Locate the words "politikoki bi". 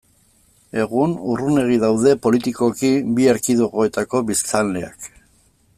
2.23-3.29